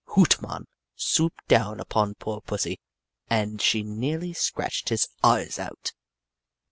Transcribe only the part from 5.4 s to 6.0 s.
out.